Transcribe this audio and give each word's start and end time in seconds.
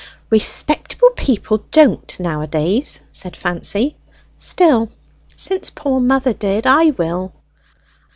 "Respectable 0.31 1.11
people 1.11 1.59
don't 1.69 2.19
nowadays," 2.19 3.01
said 3.11 3.35
Fancy. 3.35 3.97
"Still, 4.35 4.89
since 5.35 5.69
poor 5.69 5.99
mother 5.99 6.33
did, 6.33 6.65
I 6.65 6.89
will." 6.89 7.33